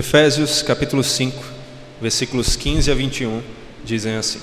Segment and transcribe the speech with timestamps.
[0.00, 1.44] Efésios capítulo 5,
[2.00, 3.42] versículos 15 a 21
[3.84, 4.40] dizem assim: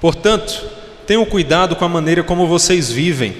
[0.00, 0.64] Portanto,
[1.04, 3.36] tenham cuidado com a maneira como vocês vivem,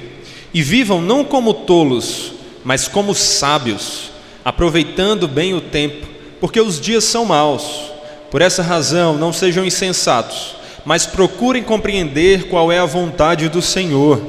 [0.53, 2.33] e vivam não como tolos,
[2.65, 4.11] mas como sábios,
[4.45, 6.05] aproveitando bem o tempo,
[6.41, 7.93] porque os dias são maus.
[8.29, 14.21] Por essa razão, não sejam insensatos, mas procurem compreender qual é a vontade do Senhor.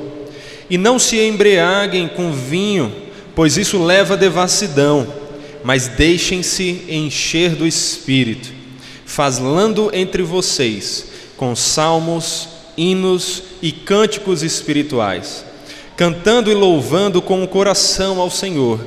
[0.69, 2.93] E não se embriaguem com vinho,
[3.33, 5.16] pois isso leva à devassidão,
[5.67, 8.53] mas deixem-se encher do Espírito,
[9.05, 12.47] falando entre vocês com salmos,
[12.77, 15.43] hinos e cânticos espirituais,
[15.97, 18.79] cantando e louvando com o coração ao Senhor,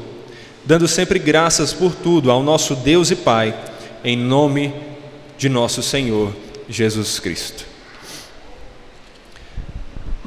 [0.64, 3.54] dando sempre graças por tudo ao nosso Deus e Pai,
[4.02, 4.72] em nome
[5.36, 6.34] de nosso Senhor
[6.66, 7.69] Jesus Cristo.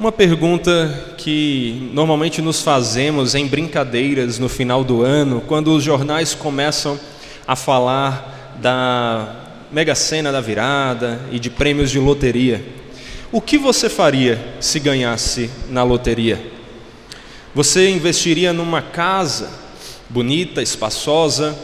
[0.04, 6.34] Uma pergunta que normalmente nos fazemos em brincadeiras no final do ano, quando os jornais
[6.34, 7.00] começam
[7.46, 12.62] a falar da Mega Sena da virada e de prêmios de loteria.
[13.32, 16.52] O que você faria se ganhasse na loteria?
[17.54, 19.48] Você investiria numa casa
[20.10, 21.58] bonita, espaçosa?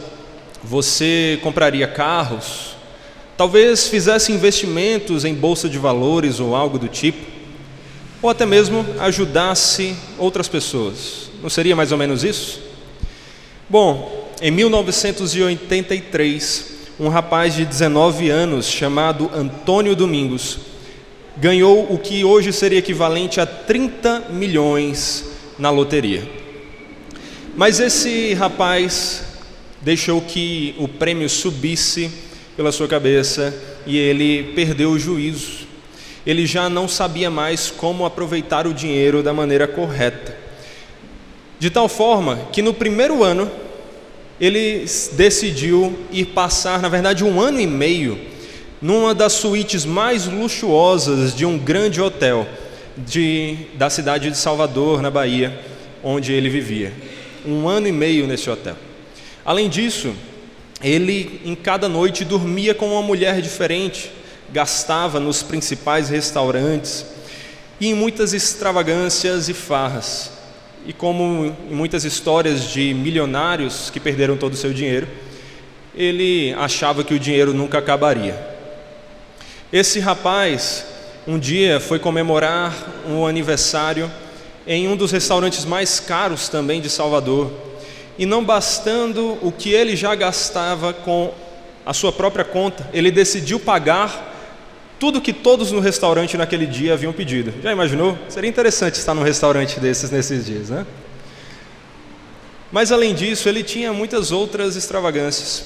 [0.63, 2.75] Você compraria carros?
[3.37, 7.30] Talvez fizesse investimentos em bolsa de valores ou algo do tipo?
[8.21, 11.31] Ou até mesmo ajudasse outras pessoas?
[11.41, 12.61] Não seria mais ou menos isso?
[13.67, 20.59] Bom, em 1983, um rapaz de 19 anos chamado Antônio Domingos
[21.37, 25.25] ganhou o que hoje seria equivalente a 30 milhões
[25.57, 26.21] na loteria.
[27.55, 29.23] Mas esse rapaz
[29.81, 32.11] deixou que o prêmio subisse
[32.55, 33.53] pela sua cabeça
[33.85, 35.70] e ele perdeu o juízo.
[36.25, 40.37] Ele já não sabia mais como aproveitar o dinheiro da maneira correta.
[41.59, 43.49] De tal forma que no primeiro ano
[44.39, 48.19] ele decidiu ir passar, na verdade, um ano e meio
[48.81, 52.47] numa das suítes mais luxuosas de um grande hotel
[52.97, 55.57] de, da cidade de Salvador, na Bahia,
[56.03, 56.91] onde ele vivia.
[57.45, 58.75] Um ano e meio nesse hotel.
[59.45, 60.13] Além disso,
[60.83, 64.11] ele em cada noite dormia com uma mulher diferente,
[64.51, 67.05] gastava nos principais restaurantes
[67.79, 70.31] e em muitas extravagâncias e farras.
[70.85, 75.07] E como em muitas histórias de milionários que perderam todo o seu dinheiro,
[75.95, 78.39] ele achava que o dinheiro nunca acabaria.
[79.71, 80.85] Esse rapaz
[81.27, 82.75] um dia foi comemorar
[83.07, 84.11] um aniversário
[84.65, 87.51] em um dos restaurantes mais caros também de Salvador.
[88.17, 91.33] E não bastando o que ele já gastava com
[91.85, 94.30] a sua própria conta, ele decidiu pagar
[95.01, 97.53] tudo que todos no restaurante naquele dia haviam pedido.
[97.61, 98.17] Já imaginou?
[98.29, 100.85] Seria interessante estar num restaurante desses nesses dias, né?
[102.71, 105.65] Mas além disso, ele tinha muitas outras extravagâncias.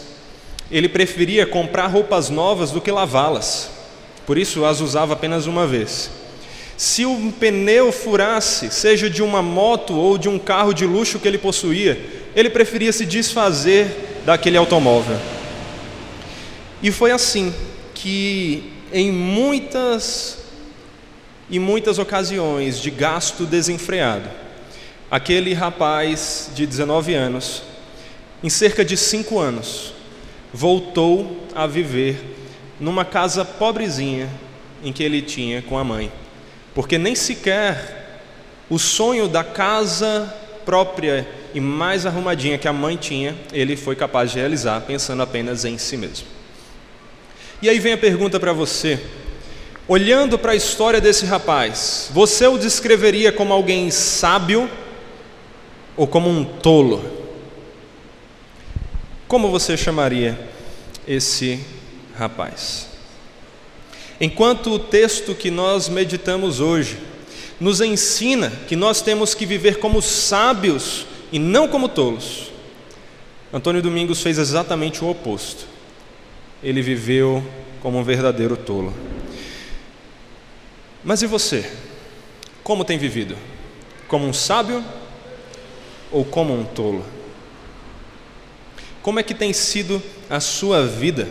[0.72, 3.76] Ele preferia comprar roupas novas do que lavá-las
[4.26, 6.10] por isso as usava apenas uma vez.
[6.76, 11.28] Se um pneu furasse, seja de uma moto ou de um carro de luxo que
[11.28, 11.98] ele possuía,
[12.36, 15.18] ele preferia se desfazer daquele automóvel.
[16.82, 17.54] E foi assim
[17.94, 20.38] que em muitas
[21.50, 24.30] e muitas ocasiões de gasto desenfreado,
[25.12, 27.62] aquele rapaz de 19 anos,
[28.42, 29.94] em cerca de cinco anos,
[30.54, 32.38] voltou a viver
[32.80, 34.30] numa casa pobrezinha
[34.82, 36.10] em que ele tinha com a mãe,
[36.74, 38.22] porque nem sequer
[38.70, 40.34] o sonho da casa
[40.66, 45.66] própria e mais arrumadinha que a mãe tinha, ele foi capaz de realizar, pensando apenas
[45.66, 46.35] em si mesmo.
[47.62, 49.00] E aí vem a pergunta para você:
[49.88, 54.70] olhando para a história desse rapaz, você o descreveria como alguém sábio
[55.96, 57.04] ou como um tolo?
[59.28, 60.38] Como você chamaria
[61.08, 61.60] esse
[62.18, 62.88] rapaz.
[64.20, 66.98] Enquanto o texto que nós meditamos hoje
[67.60, 72.52] nos ensina que nós temos que viver como sábios e não como tolos,
[73.52, 75.75] Antônio Domingos fez exatamente o oposto.
[76.66, 77.46] Ele viveu
[77.80, 78.92] como um verdadeiro tolo.
[81.04, 81.70] Mas e você?
[82.64, 83.38] Como tem vivido?
[84.08, 84.84] Como um sábio
[86.12, 87.06] ou como um tolo?
[89.04, 91.28] Como é que tem sido a sua vida?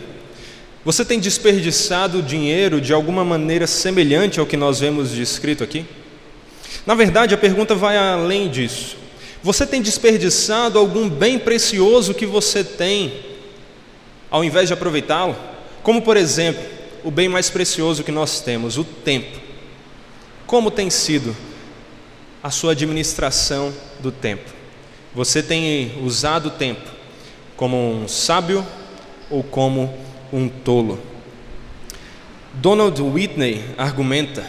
[0.85, 5.85] Você tem desperdiçado dinheiro de alguma maneira semelhante ao que nós vemos descrito aqui?
[6.85, 8.95] Na verdade, a pergunta vai além disso.
[9.43, 13.34] Você tem desperdiçado algum bem precioso que você tem,
[14.35, 15.33] ao invés de aproveitá-lo?
[15.81, 16.61] Como, por exemplo,
[17.05, 19.39] o bem mais precioso que nós temos, o tempo.
[20.45, 21.33] Como tem sido
[22.43, 24.51] a sua administração do tempo?
[25.13, 26.81] Você tem usado o tempo
[27.55, 28.67] como um sábio
[29.29, 29.97] ou como
[30.33, 30.99] um tolo.
[32.55, 34.45] Donald Whitney argumenta: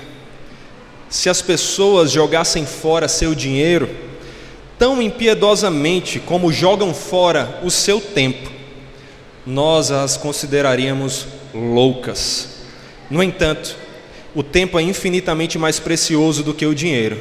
[1.08, 3.88] se as pessoas jogassem fora seu dinheiro
[4.80, 8.55] tão impiedosamente como jogam fora o seu tempo,
[9.46, 12.48] nós as consideraríamos loucas.
[13.08, 13.76] No entanto,
[14.34, 17.16] o tempo é infinitamente mais precioso do que o dinheiro,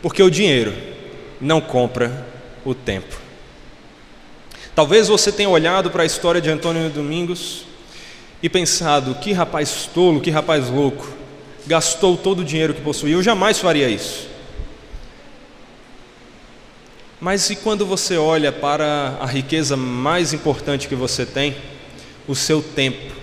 [0.00, 0.72] porque o dinheiro
[1.38, 2.26] não compra
[2.64, 3.14] o tempo.
[4.74, 7.66] Talvez você tenha olhado para a história de Antônio Domingos
[8.42, 11.06] e pensado: que rapaz tolo, que rapaz louco,
[11.66, 14.29] gastou todo o dinheiro que possuía, eu jamais faria isso.
[17.20, 21.54] Mas e quando você olha para a riqueza mais importante que você tem,
[22.26, 23.14] o seu tempo?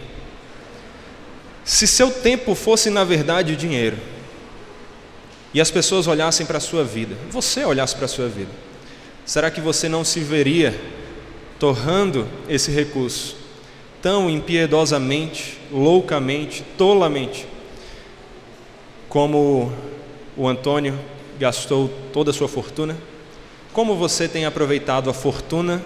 [1.66, 3.98] Se seu tempo fosse na verdade dinheiro,
[5.54, 8.52] e as pessoas olhassem para a sua vida, você olhasse para a sua vida,
[9.26, 10.80] será que você não se veria
[11.58, 13.36] torrando esse recurso
[14.00, 17.48] tão impiedosamente, loucamente, tolamente,
[19.10, 19.72] como
[20.36, 21.00] o Antônio
[21.40, 22.96] gastou toda a sua fortuna?
[23.78, 25.86] Como você tem aproveitado a fortuna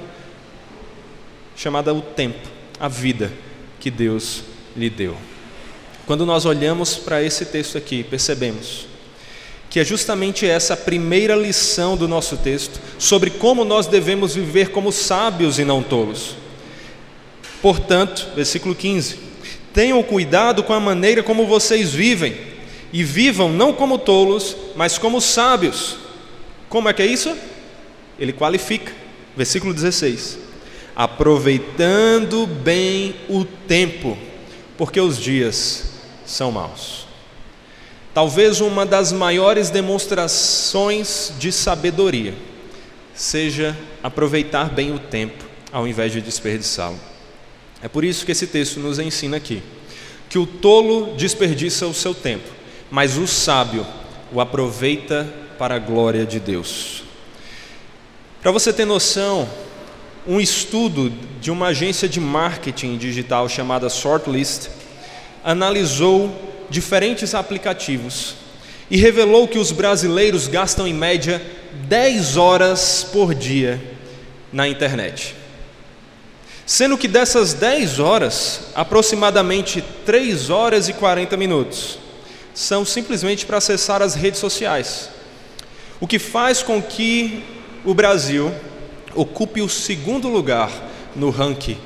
[1.57, 2.47] chamada o tempo,
[2.79, 3.33] a vida
[3.81, 4.43] que Deus
[4.77, 5.17] lhe deu?
[6.05, 8.87] Quando nós olhamos para esse texto aqui, percebemos
[9.69, 14.69] que é justamente essa a primeira lição do nosso texto sobre como nós devemos viver
[14.69, 16.37] como sábios e não tolos.
[17.61, 19.19] Portanto, versículo 15:
[19.73, 22.37] Tenham cuidado com a maneira como vocês vivem,
[22.93, 25.97] e vivam não como tolos, mas como sábios.
[26.69, 27.35] Como é que é isso?
[28.21, 28.93] Ele qualifica,
[29.35, 30.37] versículo 16:
[30.95, 34.15] aproveitando bem o tempo,
[34.77, 35.85] porque os dias
[36.23, 37.07] são maus.
[38.13, 42.35] Talvez uma das maiores demonstrações de sabedoria
[43.15, 46.99] seja aproveitar bem o tempo ao invés de desperdiçá-lo.
[47.81, 49.63] É por isso que esse texto nos ensina aqui
[50.29, 52.49] que o tolo desperdiça o seu tempo,
[52.91, 53.85] mas o sábio
[54.31, 55.27] o aproveita
[55.57, 57.03] para a glória de Deus.
[58.41, 59.47] Para você ter noção,
[60.25, 64.67] um estudo de uma agência de marketing digital chamada Shortlist
[65.43, 66.35] analisou
[66.67, 68.33] diferentes aplicativos
[68.89, 71.39] e revelou que os brasileiros gastam em média
[71.87, 73.79] 10 horas por dia
[74.51, 75.35] na internet.
[76.65, 81.99] Sendo que dessas 10 horas, aproximadamente 3 horas e 40 minutos
[82.55, 85.11] são simplesmente para acessar as redes sociais.
[85.99, 88.53] O que faz com que o Brasil
[89.15, 90.71] ocupe o segundo lugar
[91.15, 91.77] no ranking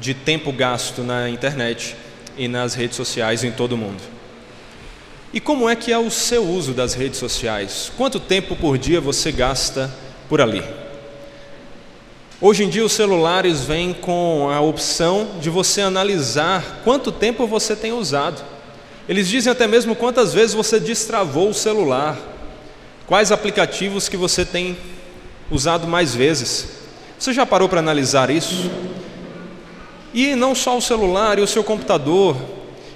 [0.00, 1.96] de tempo gasto na internet
[2.36, 4.02] e nas redes sociais em todo o mundo.
[5.32, 7.92] E como é que é o seu uso das redes sociais?
[7.96, 9.92] Quanto tempo por dia você gasta
[10.28, 10.62] por ali?
[12.40, 17.76] Hoje em dia os celulares vêm com a opção de você analisar quanto tempo você
[17.76, 18.42] tem usado.
[19.08, 22.18] Eles dizem até mesmo quantas vezes você destravou o celular,
[23.06, 24.76] quais aplicativos que você tem
[25.50, 26.68] usado mais vezes.
[27.18, 28.70] Você já parou para analisar isso?
[30.12, 32.36] E não só o celular e o seu computador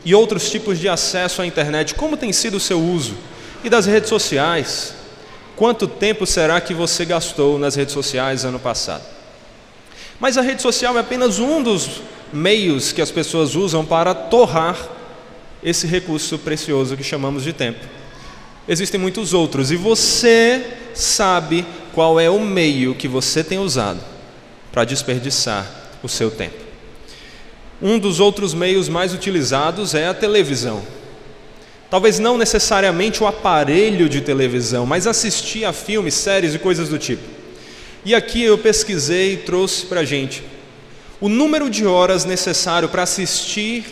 [0.05, 3.15] e outros tipos de acesso à internet, como tem sido o seu uso?
[3.65, 4.95] E das redes sociais?
[5.56, 9.03] Quanto tempo será que você gastou nas redes sociais ano passado?
[10.21, 12.00] Mas a rede social é apenas um dos
[12.33, 14.76] meios que as pessoas usam para torrar
[15.62, 17.85] esse recurso precioso que chamamos de tempo.
[18.69, 24.01] Existem muitos outros e você sabe qual é o meio que você tem usado
[24.71, 25.67] para desperdiçar
[26.03, 26.69] o seu tempo.
[27.81, 30.83] Um dos outros meios mais utilizados é a televisão.
[31.89, 36.99] Talvez não necessariamente o aparelho de televisão, mas assistir a filmes, séries e coisas do
[36.99, 37.23] tipo.
[38.05, 40.43] E aqui eu pesquisei e trouxe para a gente
[41.21, 43.85] o número de horas necessário para assistir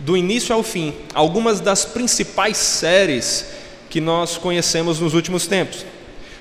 [0.00, 3.46] do início ao fim algumas das principais séries
[3.96, 5.86] que nós conhecemos nos últimos tempos.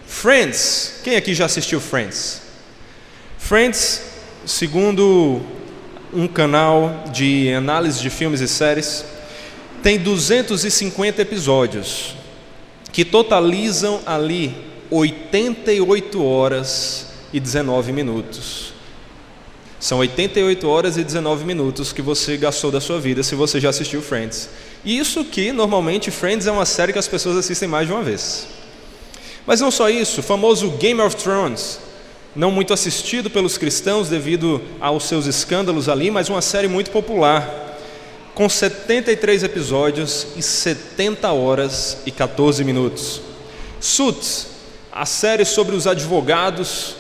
[0.06, 2.42] Friends, quem aqui já assistiu Friends?
[3.38, 4.02] Friends,
[4.46, 5.42] segundo
[6.14, 9.06] um canal de análise de filmes e séries,
[9.82, 12.14] tem 250 episódios
[12.92, 14.54] que totalizam ali
[14.92, 18.74] 88 horas e 19 minutos.
[19.80, 23.70] São 88 horas e 19 minutos que você gastou da sua vida se você já
[23.70, 24.50] assistiu Friends.
[24.86, 28.48] Isso que normalmente Friends é uma série que as pessoas assistem mais de uma vez.
[29.46, 31.80] Mas não só isso, o famoso Game of Thrones,
[32.36, 37.80] não muito assistido pelos cristãos devido aos seus escândalos ali, mas uma série muito popular,
[38.36, 43.22] com 73 episódios e 70 horas e 14 minutos.
[43.80, 44.48] Suits,
[44.92, 46.96] a série sobre os advogados,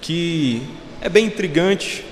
[0.00, 0.62] que
[1.00, 2.04] é bem intrigante,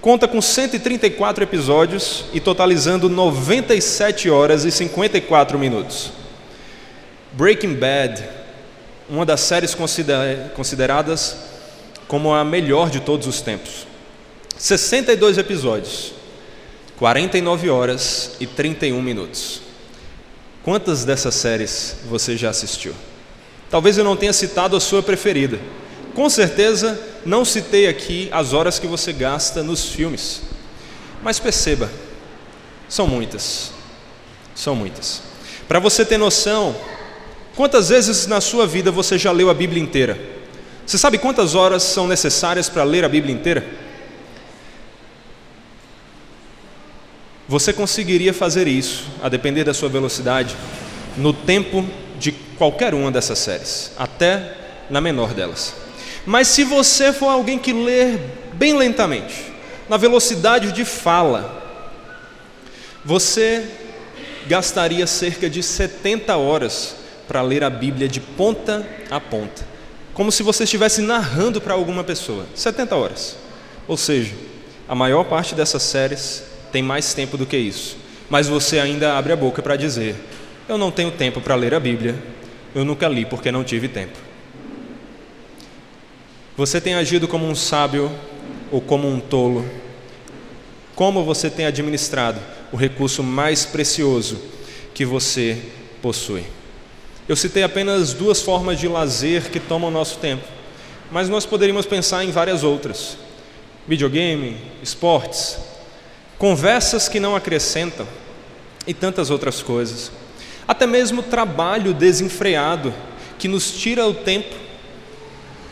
[0.00, 6.10] conta com 134 episódios e totalizando 97 horas e 54 minutos.
[7.32, 8.24] Breaking Bad,
[9.08, 9.76] uma das séries
[10.54, 11.36] consideradas
[12.08, 13.86] como a melhor de todos os tempos.
[14.56, 16.12] 62 episódios,
[16.98, 19.62] 49 horas e 31 minutos.
[20.62, 22.94] Quantas dessas séries você já assistiu?
[23.70, 25.58] Talvez eu não tenha citado a sua preferida.
[26.14, 30.42] Com certeza não citei aqui as horas que você gasta nos filmes.
[31.22, 31.90] Mas perceba,
[32.88, 33.72] são muitas.
[34.54, 35.22] São muitas.
[35.68, 36.74] Para você ter noção,
[37.54, 40.18] quantas vezes na sua vida você já leu a Bíblia inteira?
[40.84, 43.64] Você sabe quantas horas são necessárias para ler a Bíblia inteira?
[47.46, 50.56] Você conseguiria fazer isso, a depender da sua velocidade,
[51.16, 51.84] no tempo
[52.18, 54.56] de qualquer uma dessas séries, até
[54.88, 55.79] na menor delas.
[56.26, 58.18] Mas se você for alguém que lê
[58.54, 59.50] bem lentamente,
[59.88, 61.60] na velocidade de fala,
[63.04, 63.66] você
[64.46, 66.96] gastaria cerca de 70 horas
[67.26, 69.66] para ler a Bíblia de ponta a ponta,
[70.12, 72.46] como se você estivesse narrando para alguma pessoa.
[72.54, 73.36] 70 horas.
[73.88, 74.34] Ou seja,
[74.88, 77.96] a maior parte dessas séries tem mais tempo do que isso.
[78.28, 80.14] Mas você ainda abre a boca para dizer:
[80.68, 82.14] Eu não tenho tempo para ler a Bíblia,
[82.74, 84.29] eu nunca li porque não tive tempo.
[86.60, 88.12] Você tem agido como um sábio
[88.70, 89.64] ou como um tolo?
[90.94, 92.38] Como você tem administrado
[92.70, 94.38] o recurso mais precioso
[94.92, 95.56] que você
[96.02, 96.44] possui?
[97.26, 100.44] Eu citei apenas duas formas de lazer que tomam nosso tempo,
[101.10, 103.16] mas nós poderíamos pensar em várias outras:
[103.88, 105.56] videogame, esportes,
[106.36, 108.06] conversas que não acrescentam
[108.86, 110.12] e tantas outras coisas.
[110.68, 112.92] Até mesmo trabalho desenfreado
[113.38, 114.69] que nos tira o tempo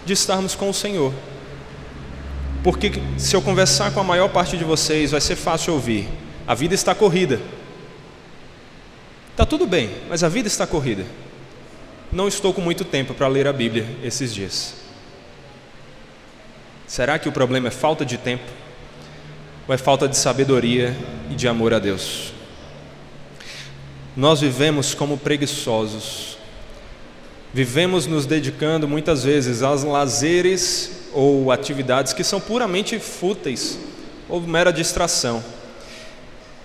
[0.09, 1.13] de estarmos com o Senhor.
[2.65, 6.09] Porque se eu conversar com a maior parte de vocês, vai ser fácil ouvir.
[6.47, 7.39] A vida está corrida.
[9.31, 11.05] Está tudo bem, mas a vida está corrida.
[12.11, 14.77] Não estou com muito tempo para ler a Bíblia esses dias.
[16.87, 18.51] Será que o problema é falta de tempo?
[19.69, 20.97] Ou é falta de sabedoria
[21.31, 22.33] e de amor a Deus?
[24.17, 26.38] Nós vivemos como preguiçosos,
[27.53, 33.79] Vivemos nos dedicando muitas vezes aos lazeres ou atividades que são puramente fúteis
[34.29, 35.43] ou mera distração.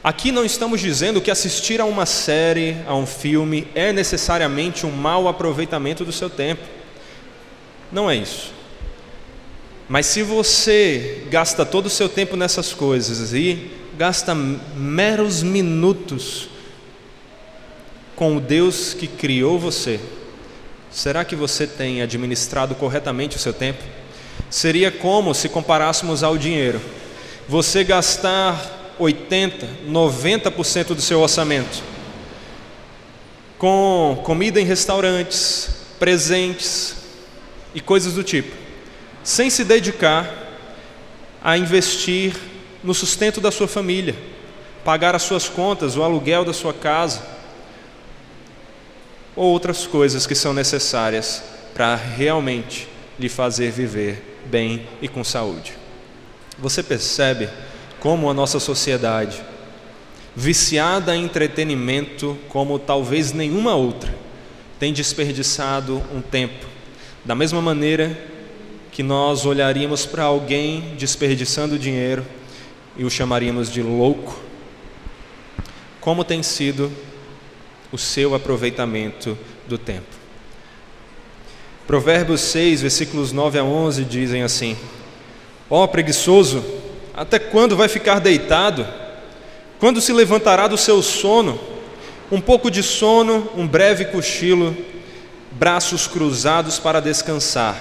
[0.03, 4.91] Aqui não estamos dizendo que assistir a uma série, a um filme, é necessariamente um
[4.91, 6.63] mau aproveitamento do seu tempo.
[7.89, 8.51] Não é isso.
[9.87, 16.49] Mas se você gasta todo o seu tempo nessas coisas e gasta meros minutos
[18.15, 19.99] com o Deus que criou você,
[20.93, 23.83] Será que você tem administrado corretamente o seu tempo?
[24.47, 26.79] Seria como se comparássemos ao dinheiro.
[27.49, 31.81] Você gastar 80, 90% do seu orçamento
[33.57, 36.95] com comida em restaurantes, presentes
[37.73, 38.53] e coisas do tipo,
[39.23, 40.29] sem se dedicar
[41.41, 42.35] a investir
[42.83, 44.15] no sustento da sua família,
[44.83, 47.25] pagar as suas contas, o aluguel da sua casa,
[49.35, 52.87] ou outras coisas que são necessárias para realmente
[53.19, 55.73] lhe fazer viver bem e com saúde.
[56.59, 57.49] Você percebe
[57.99, 59.41] como a nossa sociedade,
[60.35, 64.13] viciada em entretenimento como talvez nenhuma outra,
[64.79, 66.65] tem desperdiçado um tempo,
[67.23, 68.17] da mesma maneira
[68.91, 72.25] que nós olharíamos para alguém desperdiçando dinheiro
[72.97, 74.39] e o chamaríamos de louco.
[75.99, 76.91] Como tem sido
[77.93, 80.07] o seu aproveitamento do tempo.
[81.85, 84.75] Provérbios 6, versículos 9 a 11 dizem assim:
[85.69, 86.65] Ó oh, preguiçoso,
[87.13, 88.85] até quando vai ficar deitado?
[89.79, 91.59] Quando se levantará do seu sono?
[92.31, 94.75] Um pouco de sono, um breve cochilo,
[95.51, 97.79] braços cruzados para descansar,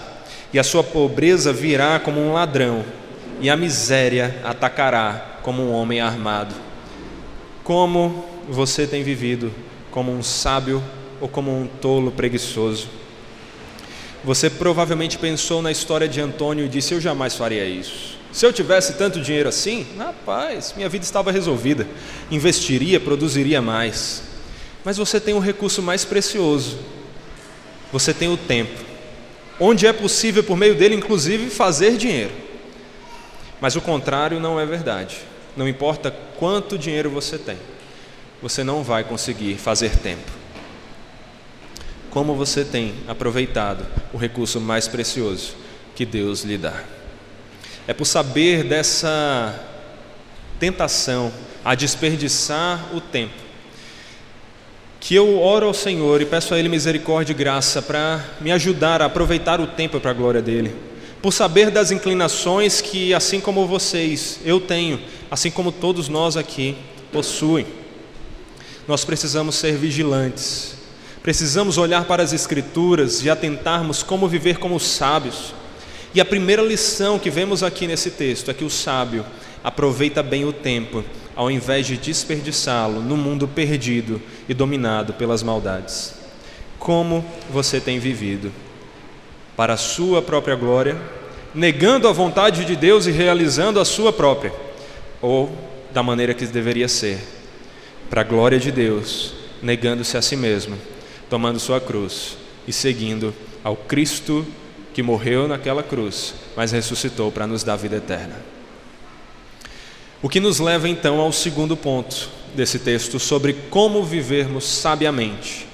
[0.53, 2.85] e a sua pobreza virá como um ladrão,
[3.41, 6.55] e a miséria atacará como um homem armado.
[7.65, 9.51] Como você tem vivido
[9.93, 10.83] como um sábio
[11.21, 12.89] ou como um tolo preguiçoso.
[14.25, 18.19] Você provavelmente pensou na história de Antônio e disse: Eu jamais faria isso.
[18.33, 21.87] Se eu tivesse tanto dinheiro assim, rapaz, minha vida estava resolvida.
[22.31, 24.23] Investiria, produziria mais.
[24.85, 26.79] Mas você tem um recurso mais precioso.
[27.93, 28.81] Você tem o tempo.
[29.61, 32.33] Onde é possível, por meio dele, inclusive, fazer dinheiro.
[33.61, 35.19] Mas o contrário não é verdade.
[35.55, 37.59] Não importa quanto dinheiro você tem
[38.43, 40.31] você não vai conseguir fazer tempo.
[42.11, 45.55] Como você tem aproveitado o recurso mais precioso
[45.95, 46.83] que Deus lhe dá?
[47.87, 49.59] É por saber dessa
[50.59, 51.33] tentação
[51.65, 53.35] a desperdiçar o tempo,
[55.01, 59.01] que eu oro ao Senhor e peço a Ele misericórdia e graça para me ajudar
[59.01, 60.75] a aproveitar o tempo para a glória dEle,
[61.21, 66.77] por saber das inclinações que, assim como vocês, eu tenho, assim como todos nós aqui
[67.13, 67.82] possuem.
[68.87, 70.75] Nós precisamos ser vigilantes,
[71.23, 75.55] precisamos olhar para as Escrituras e atentarmos como viver como sábios.
[76.15, 79.25] E a primeira lição que vemos aqui nesse texto é que o sábio
[79.63, 86.15] aproveita bem o tempo, ao invés de desperdiçá-lo no mundo perdido e dominado pelas maldades.
[86.79, 88.53] Como você tem vivido?
[89.57, 91.01] Para a sua própria glória,
[91.55, 94.53] negando a vontade de Deus e realizando a sua própria,
[95.21, 95.57] ou
[95.93, 97.21] da maneira que deveria ser,
[98.13, 100.77] para a glória de Deus, negando-se a si mesmo,
[101.31, 102.37] tomando sua cruz
[102.69, 104.47] e seguindo ao Cristo
[104.93, 108.37] que morreu naquela cruz, mas ressuscitou para nos dar vida eterna.
[110.21, 115.67] O que nos leva então ao segundo ponto desse texto sobre como vivermos sabiamente,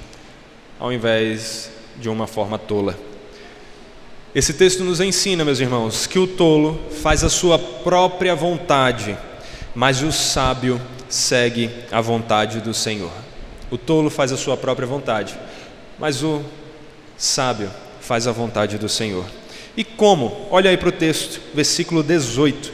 [0.79, 2.97] ao invés de uma forma tola.
[4.33, 9.19] Esse texto nos ensina, meus irmãos, que o tolo faz a sua própria vontade,
[9.75, 13.13] mas o sábio segue a vontade do Senhor.
[13.71, 15.39] O tolo faz a sua própria vontade,
[15.99, 16.43] mas o
[17.17, 19.25] sábio faz a vontade do Senhor.
[19.77, 20.47] E como?
[20.51, 22.73] Olha aí para o texto, versículo 18.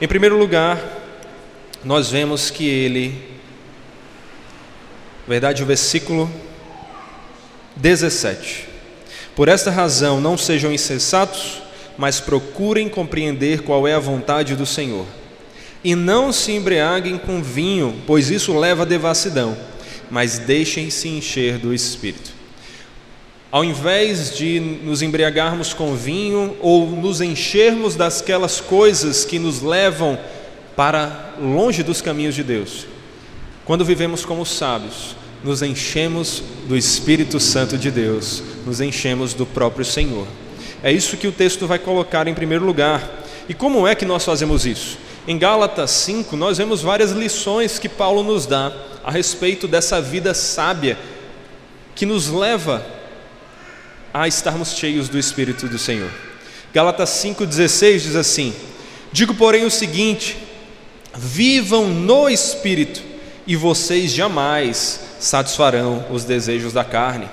[0.00, 0.78] Em primeiro lugar,
[1.84, 3.22] nós vemos que ele,
[5.26, 6.30] verdade, o versículo
[7.76, 8.68] 17.
[9.36, 11.62] Por esta razão, não sejam insensatos,
[11.96, 15.06] mas procurem compreender qual é a vontade do Senhor.
[15.84, 19.54] E não se embriaguem com vinho, pois isso leva à devassidão,
[20.10, 22.32] mas deixem-se encher do Espírito.
[23.52, 30.18] Ao invés de nos embriagarmos com vinho ou nos enchermos daquelas coisas que nos levam
[30.74, 32.86] para longe dos caminhos de Deus,
[33.64, 39.84] quando vivemos como sábios, nos enchemos do Espírito Santo de Deus, nos enchemos do próprio
[39.84, 40.26] Senhor.
[40.82, 43.22] É isso que o texto vai colocar em primeiro lugar.
[43.48, 44.98] E como é que nós fazemos isso?
[45.26, 48.70] Em Gálatas 5, nós vemos várias lições que Paulo nos dá
[49.02, 50.98] a respeito dessa vida sábia
[51.94, 52.84] que nos leva
[54.12, 56.10] a estarmos cheios do Espírito do Senhor.
[56.74, 58.54] Gálatas 5,16 diz assim:
[59.12, 60.36] Digo, porém, o seguinte:
[61.14, 63.02] vivam no Espírito,
[63.46, 67.30] e vocês jamais satisfarão os desejos da carne.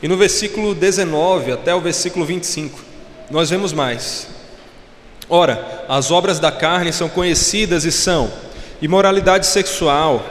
[0.00, 2.78] E no versículo 19 até o versículo 25,
[3.28, 4.39] nós vemos mais.
[5.30, 8.30] Ora, as obras da carne são conhecidas e são
[8.82, 10.26] imoralidade sexual,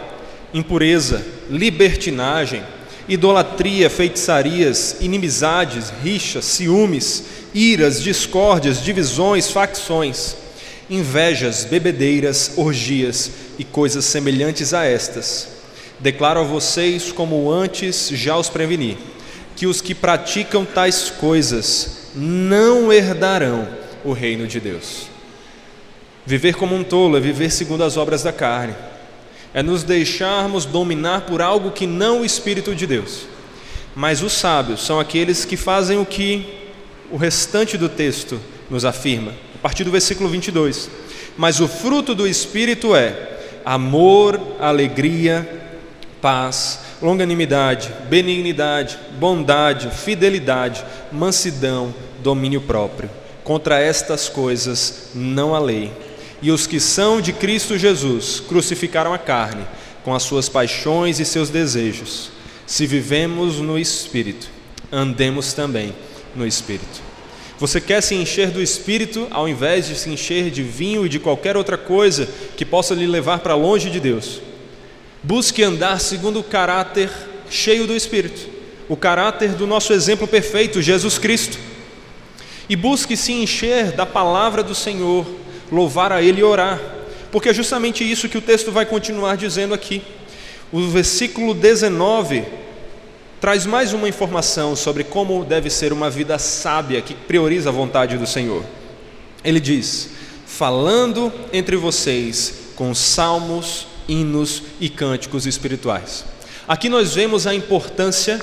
[0.53, 2.61] impureza, libertinagem
[3.09, 10.35] idolatria, feitiçarias, inimizades, rixas, ciúmes, iras, discórdias, divisões, facções,
[10.87, 15.47] invejas, bebedeiras, orgias e coisas semelhantes a estas.
[15.99, 18.97] Declaro a vocês, como antes já os preveni,
[19.55, 23.67] que os que praticam tais coisas não herdarão
[24.03, 25.07] o reino de Deus.
[26.25, 28.75] Viver como um tolo é viver segundo as obras da carne
[29.53, 33.23] é nos deixarmos dominar por algo que não o Espírito de Deus.
[33.95, 36.45] Mas os sábios são aqueles que fazem o que
[37.11, 40.89] o restante do texto nos afirma, a partir do versículo 22.
[41.37, 45.47] Mas o fruto do Espírito é amor, alegria,
[46.21, 53.09] paz, longanimidade, benignidade, bondade, fidelidade, mansidão, domínio próprio.
[53.49, 55.91] Contra estas coisas não há lei.
[56.39, 59.65] E os que são de Cristo Jesus crucificaram a carne
[60.03, 62.29] com as suas paixões e seus desejos.
[62.67, 64.47] Se vivemos no Espírito,
[64.91, 65.95] andemos também
[66.35, 67.01] no Espírito.
[67.57, 71.17] Você quer se encher do Espírito ao invés de se encher de vinho e de
[71.17, 74.43] qualquer outra coisa que possa lhe levar para longe de Deus?
[75.23, 77.09] Busque andar segundo o caráter
[77.49, 78.47] cheio do Espírito,
[78.87, 81.57] o caráter do nosso exemplo perfeito, Jesus Cristo.
[82.69, 85.25] E busque se encher da palavra do Senhor,
[85.71, 86.79] louvar a Ele e orar,
[87.31, 90.01] porque é justamente isso que o texto vai continuar dizendo aqui.
[90.71, 92.45] O versículo 19
[93.41, 98.17] traz mais uma informação sobre como deve ser uma vida sábia que prioriza a vontade
[98.17, 98.63] do Senhor.
[99.43, 100.11] Ele diz:
[100.45, 106.25] falando entre vocês com salmos, hinos e cânticos espirituais.
[106.67, 108.39] Aqui nós vemos a importância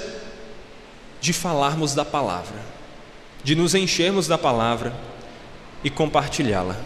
[1.20, 2.60] de falarmos da palavra,
[3.46, 4.92] de nos enchermos da palavra
[5.84, 6.76] e compartilhá-la.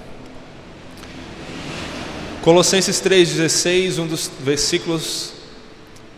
[2.42, 5.32] Colossenses 3,16, um dos versículos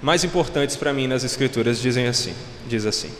[0.02, 2.34] mais importantes para mim nas Escrituras, dizem assim,
[2.66, 3.12] diz assim: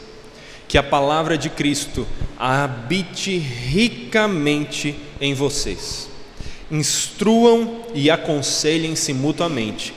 [0.67, 6.09] que a palavra de Cristo habite ricamente em vocês.
[6.73, 9.95] instruam e aconselhem-se mutuamente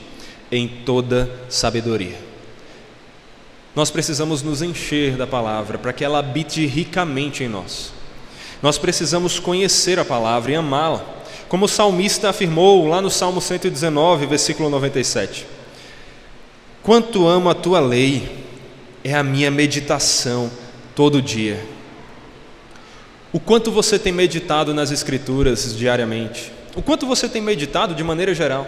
[0.52, 2.25] em toda sabedoria.
[3.76, 7.92] Nós precisamos nos encher da palavra para que ela habite ricamente em nós.
[8.62, 11.04] Nós precisamos conhecer a palavra e amá-la,
[11.46, 15.46] como o salmista afirmou lá no Salmo 119, versículo 97.
[16.82, 18.46] Quanto amo a tua lei,
[19.04, 20.50] é a minha meditação
[20.94, 21.62] todo dia.
[23.30, 26.50] O quanto você tem meditado nas Escrituras diariamente?
[26.74, 28.66] O quanto você tem meditado de maneira geral?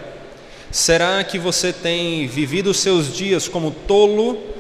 [0.71, 4.58] Será que você tem vivido os seus dias como tolo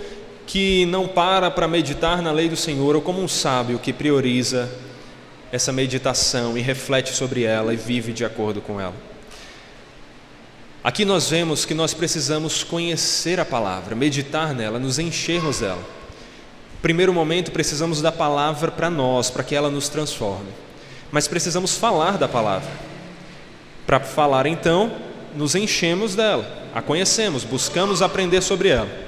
[0.48, 4.66] que não para para meditar na lei do Senhor ou como um sábio que prioriza
[5.52, 8.94] essa meditação e reflete sobre ela e vive de acordo com ela?
[10.82, 15.84] Aqui nós vemos que nós precisamos conhecer a palavra, meditar nela, nos enchermos dela.
[16.80, 20.48] Primeiro momento, precisamos da palavra para nós, para que ela nos transforme.
[21.12, 22.70] Mas precisamos falar da palavra.
[23.86, 24.92] Para falar, então,
[25.36, 29.07] nos enchemos dela, a conhecemos, buscamos aprender sobre ela,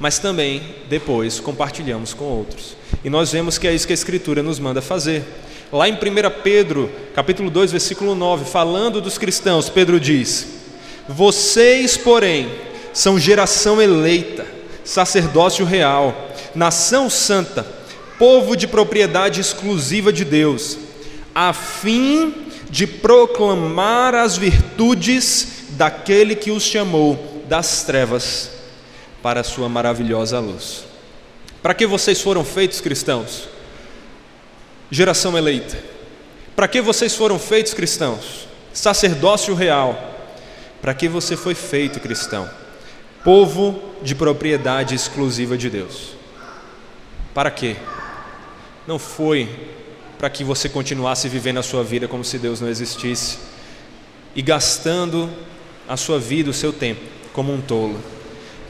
[0.00, 2.74] mas também depois compartilhamos com outros.
[3.04, 5.22] E nós vemos que é isso que a Escritura nos manda fazer.
[5.70, 5.96] Lá em 1
[6.42, 10.48] Pedro, capítulo 2, versículo 9, falando dos cristãos, Pedro diz:
[11.06, 12.50] Vocês, porém,
[12.94, 14.46] são geração eleita,
[14.82, 17.64] sacerdócio real, nação santa,
[18.18, 20.78] povo de propriedade exclusiva de Deus,
[21.34, 22.34] a fim
[22.70, 28.59] de proclamar as virtudes daquele que os chamou das trevas
[29.22, 30.84] para a sua maravilhosa luz.
[31.62, 33.48] Para que vocês foram feitos cristãos?
[34.90, 35.78] Geração eleita.
[36.56, 38.48] Para que vocês foram feitos cristãos?
[38.72, 40.14] Sacerdócio real.
[40.80, 42.48] Para que você foi feito cristão?
[43.22, 46.14] Povo de propriedade exclusiva de Deus.
[47.34, 47.76] Para quê?
[48.86, 49.48] Não foi
[50.18, 53.38] para que você continuasse vivendo a sua vida como se Deus não existisse
[54.34, 55.30] e gastando
[55.88, 57.00] a sua vida, o seu tempo,
[57.32, 58.00] como um tolo,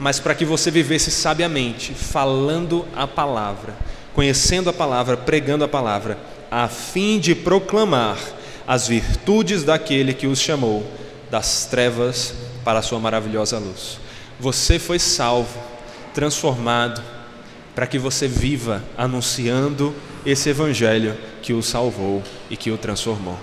[0.00, 3.76] mas para que você vivesse sabiamente, falando a palavra,
[4.14, 6.18] conhecendo a palavra, pregando a palavra,
[6.50, 8.18] a fim de proclamar
[8.66, 10.90] as virtudes daquele que os chamou
[11.30, 12.34] das trevas
[12.64, 14.00] para a sua maravilhosa luz.
[14.40, 15.60] Você foi salvo,
[16.14, 17.02] transformado,
[17.74, 23.38] para que você viva anunciando esse evangelho que o salvou e que o transformou.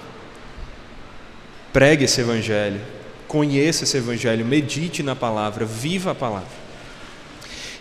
[1.71, 2.81] Pregue esse evangelho,
[3.27, 6.47] Conheça esse Evangelho, medite na palavra, viva a palavra.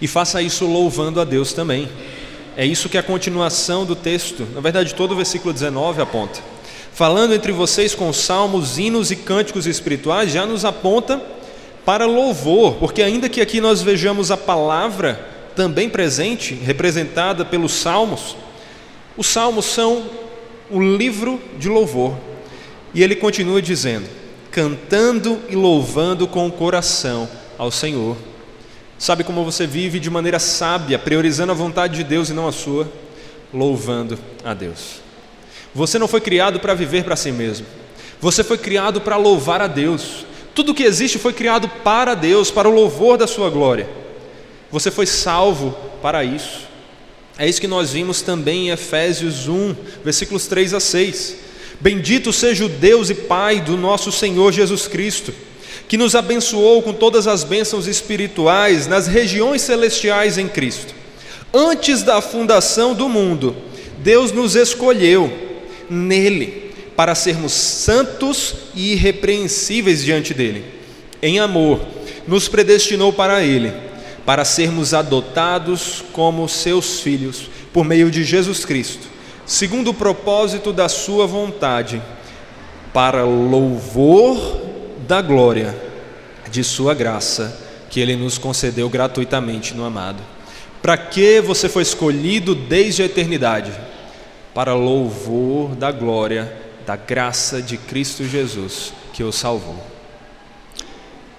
[0.01, 1.89] E faça isso louvando a Deus também.
[2.57, 6.41] É isso que a continuação do texto, na verdade, todo o versículo 19 aponta.
[6.93, 11.23] Falando entre vocês com salmos, hinos e cânticos espirituais, já nos aponta
[11.85, 18.37] para louvor, porque ainda que aqui nós vejamos a palavra também presente, representada pelos salmos,
[19.17, 20.05] os salmos são
[20.71, 22.15] o livro de louvor.
[22.95, 24.07] E ele continua dizendo:
[24.57, 28.17] cantando e louvando com o coração ao Senhor.
[28.99, 32.53] Sabe como você vive de maneira sábia, priorizando a vontade de Deus e não a
[32.53, 32.91] sua?
[33.53, 35.03] Louvando a Deus.
[35.75, 37.67] Você não foi criado para viver para si mesmo.
[38.19, 40.25] Você foi criado para louvar a Deus.
[40.55, 43.87] Tudo que existe foi criado para Deus, para o louvor da sua glória.
[44.71, 46.61] Você foi salvo para isso.
[47.37, 51.46] É isso que nós vimos também em Efésios 1, versículos 3 a 6.
[51.81, 55.33] Bendito seja o Deus e Pai do nosso Senhor Jesus Cristo,
[55.87, 60.95] que nos abençoou com todas as bênçãos espirituais nas regiões celestiais em Cristo.
[61.53, 63.55] Antes da fundação do mundo,
[63.99, 65.31] Deus nos escolheu
[65.89, 70.65] nele para sermos santos e irrepreensíveis diante dele.
[71.23, 71.81] Em amor,
[72.27, 73.73] nos predestinou para ele,
[74.25, 79.16] para sermos adotados como seus filhos por meio de Jesus Cristo
[79.47, 82.03] segundo o propósito da Sua vontade,
[82.93, 84.61] para louvor
[85.07, 85.75] da glória
[86.51, 90.23] de Sua graça, que Ele nos concedeu gratuitamente no amado.
[90.83, 93.73] Para que você foi escolhido desde a eternidade?
[94.53, 96.53] Para louvor da glória
[96.85, 99.77] da graça de Cristo Jesus, que o salvou.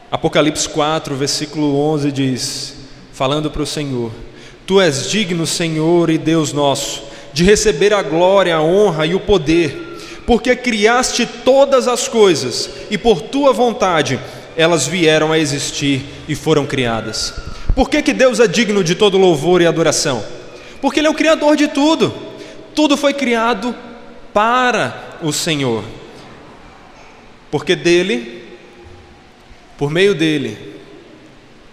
[0.09, 2.75] Apocalipse 4, versículo 11 diz,
[3.11, 4.11] falando para o Senhor:
[4.65, 7.03] Tu és digno, Senhor e Deus nosso
[7.37, 12.97] de receber a glória, a honra e o poder, porque criaste todas as coisas e
[12.97, 14.19] por tua vontade
[14.55, 17.35] elas vieram a existir e foram criadas.
[17.75, 20.25] Por que, que Deus é digno de todo louvor e adoração?
[20.81, 22.11] Porque Ele é o Criador de tudo,
[22.73, 23.75] tudo foi criado
[24.33, 25.83] para o Senhor,
[27.51, 28.45] porque dele,
[29.77, 30.57] por meio dele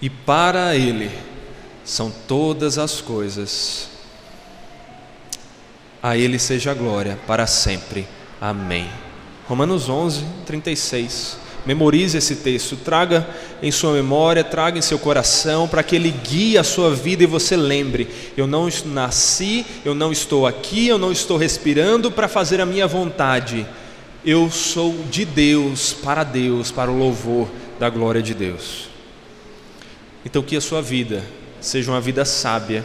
[0.02, 1.10] e para Ele
[1.86, 3.93] são todas as coisas
[6.04, 8.06] a Ele seja a glória para sempre.
[8.40, 8.86] Amém
[9.46, 11.44] Romanos 11, 36.
[11.66, 13.26] Memorize esse texto, traga
[13.62, 17.26] em sua memória, traga em seu coração, para que ele guie a sua vida e
[17.26, 22.60] você lembre: eu não nasci, eu não estou aqui, eu não estou respirando para fazer
[22.60, 23.66] a minha vontade.
[24.24, 28.88] Eu sou de Deus, para Deus, para o louvor da glória de Deus.
[30.24, 31.22] Então, que a sua vida
[31.60, 32.84] seja uma vida sábia,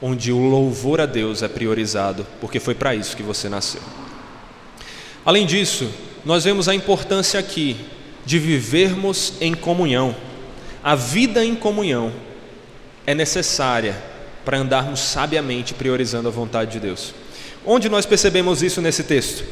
[0.00, 3.80] onde o louvor a Deus é priorizado, porque foi para isso que você nasceu.
[5.24, 5.90] Além disso,
[6.24, 7.76] nós vemos a importância aqui
[8.24, 10.14] de vivermos em comunhão.
[10.82, 12.12] A vida em comunhão
[13.06, 13.96] é necessária
[14.44, 17.12] para andarmos sabiamente priorizando a vontade de Deus.
[17.66, 19.44] Onde nós percebemos isso nesse texto?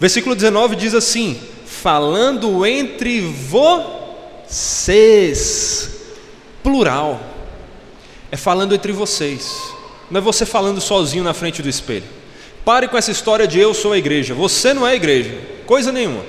[0.00, 3.20] Versículo 19 diz assim: falando entre
[4.48, 5.90] vocês,
[6.62, 7.33] plural,
[8.34, 9.72] é falando entre vocês,
[10.10, 12.02] não é você falando sozinho na frente do espelho.
[12.64, 15.92] Pare com essa história de eu sou a igreja, você não é a igreja, coisa
[15.92, 16.24] nenhuma.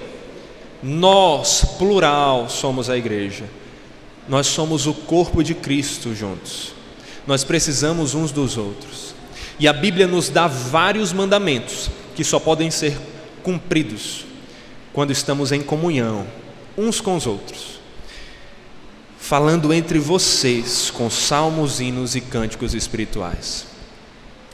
[0.83, 3.45] Nós, plural, somos a igreja.
[4.29, 6.73] Nós somos o corpo de Cristo juntos.
[7.25, 9.15] Nós precisamos uns dos outros.
[9.59, 12.95] E a Bíblia nos dá vários mandamentos que só podem ser
[13.41, 14.25] cumpridos
[14.93, 16.27] quando estamos em comunhão
[16.77, 17.74] uns com os outros.
[19.27, 23.65] Falando entre vocês com salmos, hinos e cânticos espirituais.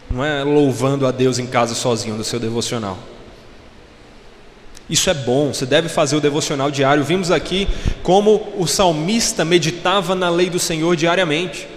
[0.09, 2.97] Não é louvando a Deus em casa sozinho no seu devocional.
[4.89, 7.03] Isso é bom, você deve fazer o devocional diário.
[7.03, 7.67] Vimos aqui
[8.01, 11.67] como o salmista meditava na lei do Senhor diariamente.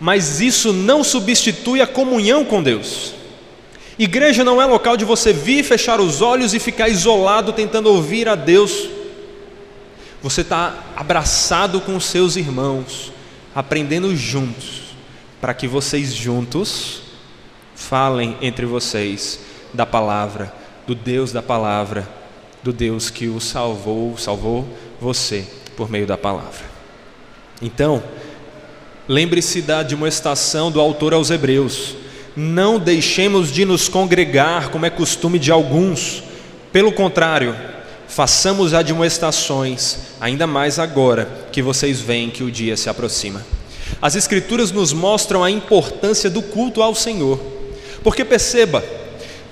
[0.00, 3.14] Mas isso não substitui a comunhão com Deus.
[3.96, 8.28] Igreja não é local de você vir, fechar os olhos e ficar isolado tentando ouvir
[8.28, 8.95] a Deus.
[10.26, 13.12] Você está abraçado com os seus irmãos,
[13.54, 14.96] aprendendo juntos,
[15.40, 17.02] para que vocês juntos
[17.76, 19.38] falem entre vocês
[19.72, 20.52] da palavra
[20.84, 22.08] do Deus da palavra,
[22.60, 24.66] do Deus que o salvou, salvou
[25.00, 26.64] você por meio da palavra.
[27.62, 28.02] Então,
[29.06, 31.94] lembre-se da admoestação do autor aos Hebreus:
[32.34, 36.24] não deixemos de nos congregar, como é costume de alguns,
[36.72, 37.75] pelo contrário,
[38.16, 43.44] façamos admoestações, ainda mais agora que vocês veem que o dia se aproxima.
[44.00, 47.38] As Escrituras nos mostram a importância do culto ao Senhor,
[48.02, 48.82] porque perceba,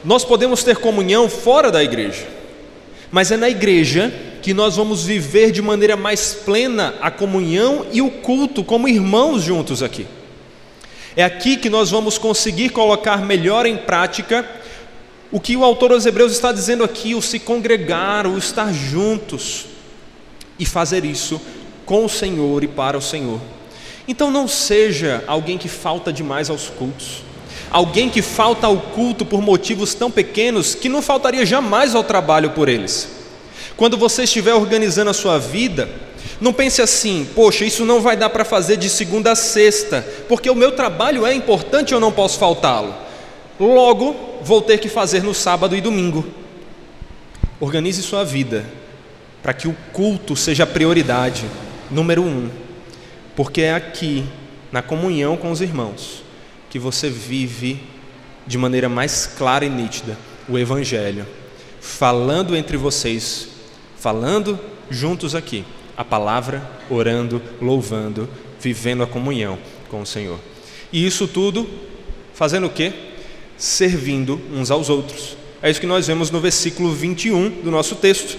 [0.03, 2.27] nós podemos ter comunhão fora da igreja,
[3.13, 8.01] mas é na igreja que nós vamos viver de maneira mais plena a comunhão e
[8.01, 10.07] o culto como irmãos juntos aqui.
[11.15, 14.49] É aqui que nós vamos conseguir colocar melhor em prática
[15.35, 19.67] o que o autor aos Hebreus está dizendo aqui: o se congregar, o estar juntos
[20.59, 21.41] e fazer isso
[21.85, 23.41] com o Senhor e para o Senhor.
[24.09, 27.25] Então não seja alguém que falta demais aos cultos
[27.75, 32.51] alguém que falta ao culto por motivos tão pequenos que não faltaria jamais ao trabalho
[32.51, 33.09] por eles.
[33.77, 35.89] Quando você estiver organizando a sua vida,
[36.41, 40.49] não pense assim, poxa, isso não vai dar para fazer de segunda a sexta, porque
[40.49, 42.95] o meu trabalho é importante eu não posso faltá-lo.
[43.59, 46.25] Logo, vou ter que fazer no sábado e domingo.
[47.59, 48.65] Organize sua vida
[49.43, 51.45] para que o culto seja a prioridade
[51.91, 52.51] número um,
[53.35, 54.25] porque é aqui,
[54.71, 56.23] na comunhão com os irmãos,
[56.71, 57.81] que você vive
[58.47, 60.17] de maneira mais clara e nítida
[60.49, 61.27] o Evangelho,
[61.81, 63.49] falando entre vocês,
[63.97, 64.59] falando
[64.91, 65.65] juntos aqui,
[65.97, 68.29] a palavra, orando, louvando,
[68.61, 70.39] vivendo a comunhão com o Senhor.
[70.93, 71.69] E isso tudo
[72.35, 72.93] fazendo o quê?
[73.57, 75.37] Servindo uns aos outros.
[75.63, 78.37] É isso que nós vemos no versículo 21 do nosso texto.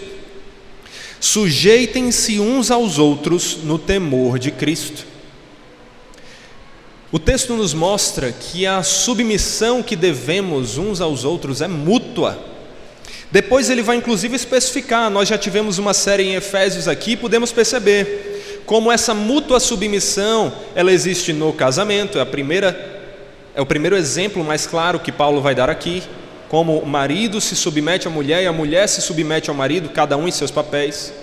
[1.19, 5.06] Sujeitem-se uns aos outros no temor de Cristo.
[7.12, 12.38] O texto nos mostra que a submissão que devemos uns aos outros é mútua.
[13.32, 18.62] Depois ele vai inclusive especificar, nós já tivemos uma série em Efésios aqui, podemos perceber
[18.65, 22.94] como essa mútua submissão, ela existe no casamento, é a primeira
[23.55, 26.03] é o primeiro exemplo mais claro que Paulo vai dar aqui,
[26.49, 30.17] como o marido se submete à mulher e a mulher se submete ao marido, cada
[30.17, 31.13] um em seus papéis.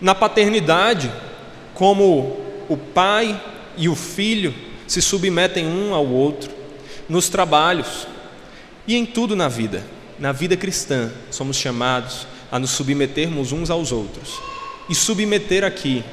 [0.00, 1.12] Na paternidade,
[1.74, 3.40] como o pai
[3.76, 4.54] e o filho
[4.86, 6.50] se submetem um ao outro,
[7.08, 8.06] nos trabalhos
[8.86, 9.82] e em tudo na vida.
[10.16, 14.40] Na vida cristã, somos chamados a nos submetermos uns aos outros.
[14.88, 16.04] E submeter aqui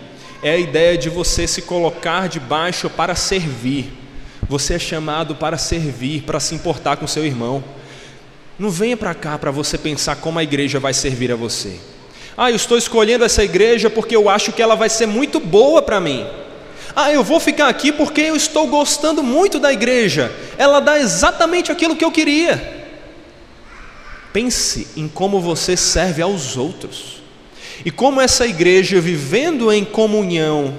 [0.41, 4.04] é a ideia de você se colocar debaixo para servir.
[4.47, 7.63] Você é chamado para servir, para se importar com seu irmão.
[8.57, 11.79] Não venha para cá para você pensar como a igreja vai servir a você.
[12.37, 15.81] Ah, eu estou escolhendo essa igreja porque eu acho que ela vai ser muito boa
[15.81, 16.25] para mim.
[16.95, 20.31] Ah, eu vou ficar aqui porque eu estou gostando muito da igreja.
[20.57, 22.73] Ela dá exatamente aquilo que eu queria.
[24.31, 27.21] pense em como você serve aos outros.
[27.83, 30.77] E como essa igreja, vivendo em comunhão,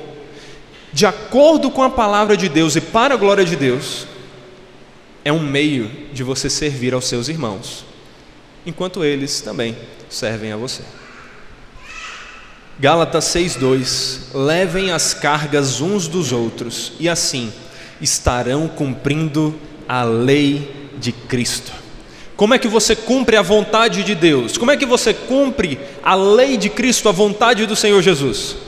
[0.96, 4.06] de acordo com a palavra de Deus e para a glória de Deus,
[5.22, 7.84] é um meio de você servir aos seus irmãos,
[8.64, 9.76] enquanto eles também
[10.08, 10.80] servem a você.
[12.80, 17.52] Gálatas 6:2 Levem as cargas uns dos outros e assim
[18.00, 19.54] estarão cumprindo
[19.86, 21.72] a lei de Cristo.
[22.36, 24.56] Como é que você cumpre a vontade de Deus?
[24.56, 28.64] Como é que você cumpre a lei de Cristo, a vontade do Senhor Jesus?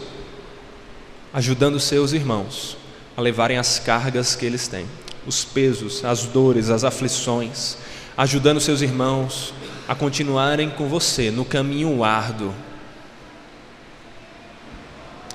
[1.39, 2.77] Ajudando seus irmãos
[3.17, 4.87] a levarem as cargas que eles têm,
[5.25, 7.77] os pesos, as dores, as aflições,
[8.17, 9.55] ajudando seus irmãos
[9.87, 12.53] a continuarem com você no caminho árduo.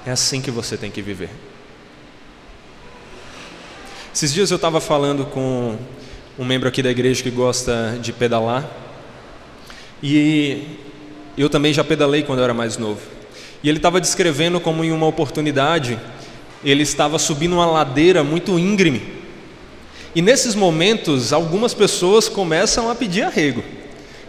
[0.05, 1.29] É assim que você tem que viver.
[4.13, 5.77] Esses dias eu estava falando com
[6.37, 8.69] um membro aqui da igreja que gosta de pedalar.
[10.03, 10.79] E
[11.37, 13.22] eu também já pedalei quando eu era mais novo.
[13.63, 15.97] E ele estava descrevendo como em uma oportunidade
[16.63, 19.01] ele estava subindo uma ladeira muito íngreme.
[20.13, 23.63] E nesses momentos, algumas pessoas começam a pedir arrego.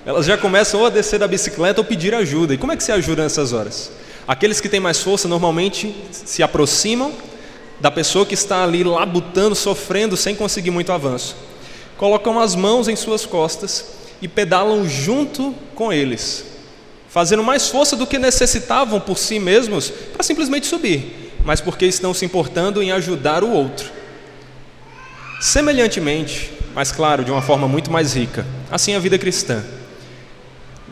[0.07, 2.55] Elas já começam ou a descer da bicicleta ou pedir ajuda.
[2.55, 3.93] E como é que se ajuda nessas horas?
[4.27, 7.13] Aqueles que têm mais força normalmente se aproximam
[7.81, 11.37] da pessoa que está ali labutando, sofrendo, sem conseguir muito avanço
[11.97, 13.85] colocam as mãos em suas costas
[14.21, 16.45] e pedalam junto com eles,
[17.15, 22.13] fazendo mais força do que necessitavam por si mesmos para simplesmente subir, mas porque estão
[22.13, 23.89] se importando em ajudar o outro.
[25.41, 29.63] Semelhantemente, mas claro, de uma forma muito mais rica, assim a vida cristã.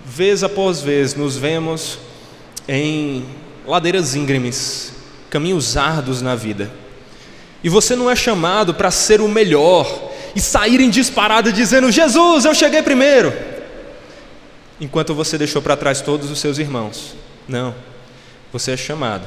[0.07, 1.99] Vez após vez nos vemos
[2.69, 3.25] em
[3.67, 4.93] ladeiras íngremes,
[5.29, 6.71] caminhos árduos na vida.
[7.65, 12.55] E você não é chamado para ser o melhor, e saírem disparados dizendo: Jesus, eu
[12.55, 13.33] cheguei primeiro,
[14.83, 17.15] enquanto você deixou para trás todos os seus irmãos.
[17.47, 17.73] Não,
[18.53, 19.25] você é chamado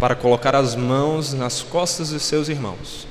[0.00, 3.06] para colocar as mãos nas costas dos seus irmãos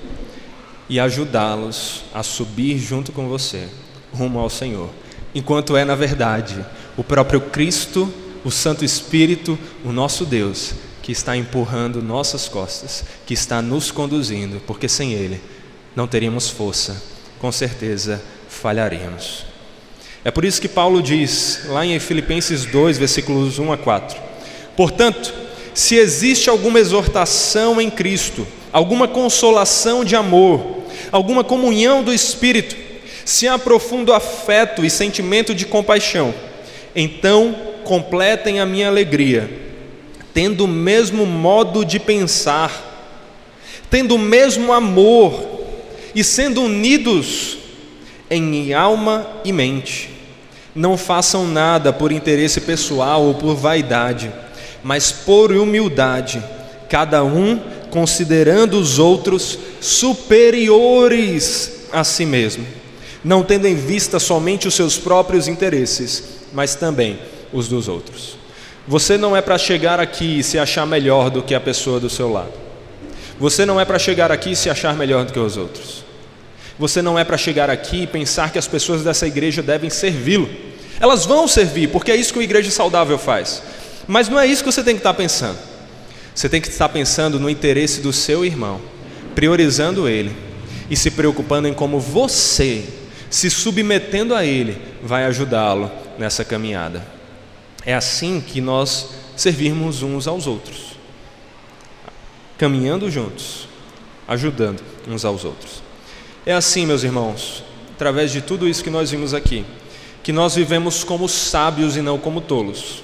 [0.89, 3.69] e ajudá-los a subir junto com você
[4.13, 4.89] rumo ao Senhor,
[5.33, 6.65] enquanto é, na verdade,
[6.97, 13.33] o próprio Cristo, o Santo Espírito, o nosso Deus, que está empurrando nossas costas, que
[13.33, 15.41] está nos conduzindo, porque sem Ele
[15.95, 17.01] não teríamos força,
[17.39, 19.54] com certeza falharíamos.
[20.25, 24.19] É por isso que Paulo diz, lá em Filipenses 2, versículos 1 a 4:
[24.75, 25.31] Portanto,
[25.71, 30.77] se existe alguma exortação em Cristo, alguma consolação de amor,
[31.11, 32.75] alguma comunhão do Espírito,
[33.23, 36.33] se há profundo afeto e sentimento de compaixão,
[36.95, 39.47] então completem a minha alegria,
[40.33, 43.21] tendo o mesmo modo de pensar,
[43.91, 45.53] tendo o mesmo amor,
[46.15, 47.59] e sendo unidos
[48.27, 50.14] em alma e mente.
[50.75, 54.31] Não façam nada por interesse pessoal ou por vaidade,
[54.83, 56.43] mas por humildade,
[56.89, 57.59] cada um
[57.89, 62.67] considerando os outros superiores a si mesmo,
[63.23, 67.17] não tendo em vista somente os seus próprios interesses, mas também
[67.53, 68.37] os dos outros.
[68.87, 72.09] Você não é para chegar aqui e se achar melhor do que a pessoa do
[72.09, 72.51] seu lado.
[73.39, 76.04] Você não é para chegar aqui e se achar melhor do que os outros.
[76.77, 80.49] Você não é para chegar aqui e pensar que as pessoas dessa igreja devem servi-lo.
[80.99, 83.61] Elas vão servir, porque é isso que uma igreja saudável faz.
[84.07, 85.57] Mas não é isso que você tem que estar pensando.
[86.33, 88.81] Você tem que estar pensando no interesse do seu irmão,
[89.33, 90.35] priorizando ele
[90.89, 92.83] e se preocupando em como você,
[93.29, 97.05] se submetendo a ele, vai ajudá-lo nessa caminhada.
[97.85, 100.97] É assim que nós servirmos uns aos outros,
[102.57, 103.67] caminhando juntos,
[104.27, 105.84] ajudando uns aos outros.
[106.45, 107.63] É assim, meus irmãos,
[107.95, 109.65] através de tudo isso que nós vimos aqui,
[110.21, 113.03] que nós vivemos como sábios e não como tolos.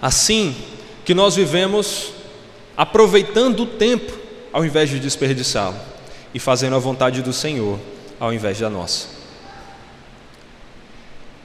[0.00, 0.56] Assim
[1.04, 2.12] que nós vivemos
[2.76, 4.12] aproveitando o tempo
[4.52, 5.76] ao invés de desperdiçá-lo
[6.34, 7.78] e fazendo a vontade do Senhor
[8.18, 9.08] ao invés da nossa.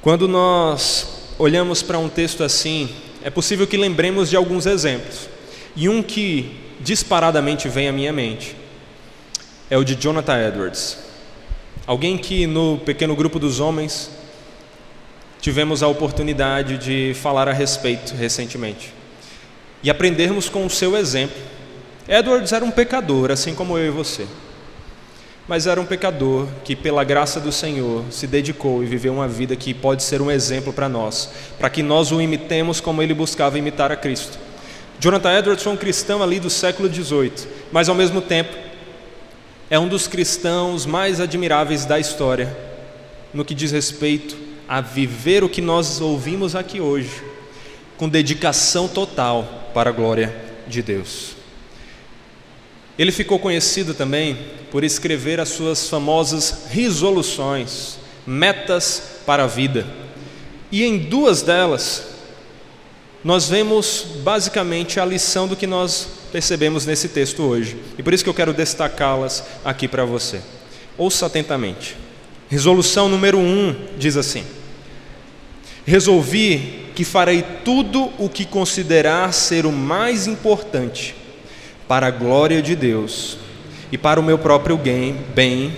[0.01, 2.89] Quando nós olhamos para um texto assim,
[3.23, 5.27] é possível que lembremos de alguns exemplos.
[5.75, 8.55] E um que disparadamente vem à minha mente
[9.69, 10.97] é o de Jonathan Edwards.
[11.85, 14.09] Alguém que no pequeno grupo dos homens
[15.41, 18.93] tivemos a oportunidade de falar a respeito recentemente
[19.83, 21.37] e aprendermos com o seu exemplo.
[22.07, 24.25] Edwards era um pecador, assim como eu e você.
[25.47, 29.55] Mas era um pecador que, pela graça do Senhor, se dedicou e viveu uma vida
[29.55, 33.57] que pode ser um exemplo para nós, para que nós o imitemos como ele buscava
[33.57, 34.37] imitar a Cristo.
[34.99, 38.66] Jonathan Edwards foi um cristão ali do século XVIII, mas ao mesmo tempo
[39.69, 42.55] é um dos cristãos mais admiráveis da história
[43.33, 44.37] no que diz respeito
[44.67, 47.23] a viver o que nós ouvimos aqui hoje,
[47.97, 50.35] com dedicação total para a glória
[50.67, 51.35] de Deus.
[52.97, 54.37] Ele ficou conhecido também
[54.71, 59.85] por escrever as suas famosas resoluções, metas para a vida.
[60.71, 62.07] E em duas delas,
[63.23, 67.77] nós vemos basicamente a lição do que nós percebemos nesse texto hoje.
[67.97, 70.41] E por isso que eu quero destacá-las aqui para você.
[70.97, 71.95] Ouça atentamente.
[72.49, 74.43] Resolução número um diz assim:
[75.85, 81.15] Resolvi que farei tudo o que considerar ser o mais importante
[81.87, 83.37] para a glória de Deus
[83.91, 85.75] e para o meu próprio bem,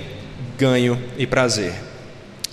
[0.57, 1.73] ganho e prazer.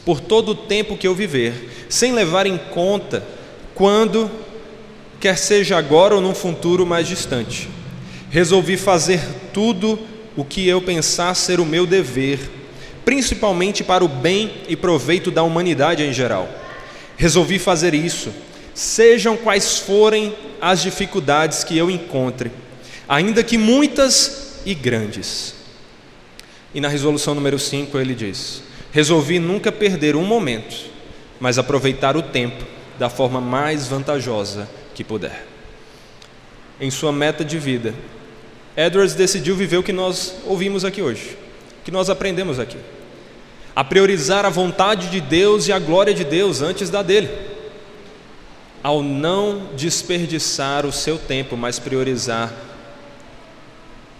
[0.05, 3.24] Por todo o tempo que eu viver, sem levar em conta
[3.74, 4.30] quando,
[5.20, 7.68] quer seja agora ou num futuro mais distante,
[8.31, 9.20] resolvi fazer
[9.53, 9.99] tudo
[10.37, 12.39] o que eu pensar ser o meu dever,
[13.05, 16.49] principalmente para o bem e proveito da humanidade em geral.
[17.16, 18.33] Resolvi fazer isso,
[18.74, 22.51] sejam quais forem as dificuldades que eu encontre
[23.09, 25.55] ainda que muitas e grandes.
[26.74, 28.62] E na resolução número 5 ele diz:
[28.93, 30.77] Resolvi nunca perder um momento,
[31.41, 32.64] mas aproveitar o tempo
[32.99, 35.47] da forma mais vantajosa que puder.
[36.81, 37.95] Em sua meta de vida,
[38.77, 41.37] Edwards decidiu viver o que nós ouvimos aqui hoje,
[41.81, 42.77] o que nós aprendemos aqui.
[43.74, 47.31] A priorizar a vontade de Deus e a glória de Deus antes da dele.
[48.83, 52.53] Ao não desperdiçar o seu tempo, mas priorizar